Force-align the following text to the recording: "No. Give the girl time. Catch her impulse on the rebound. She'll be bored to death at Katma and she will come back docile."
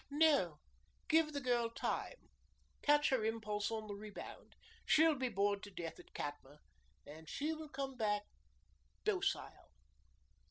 "No. 0.09 0.57
Give 1.07 1.31
the 1.31 1.39
girl 1.39 1.69
time. 1.69 2.31
Catch 2.81 3.09
her 3.11 3.23
impulse 3.23 3.69
on 3.69 3.85
the 3.85 3.93
rebound. 3.93 4.55
She'll 4.83 5.13
be 5.13 5.29
bored 5.29 5.61
to 5.61 5.69
death 5.69 5.99
at 5.99 6.15
Katma 6.15 6.57
and 7.05 7.29
she 7.29 7.53
will 7.53 7.69
come 7.69 7.97
back 7.97 8.23
docile." 9.03 9.69